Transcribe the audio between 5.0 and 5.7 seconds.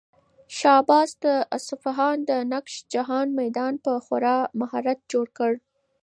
جوړ کړ.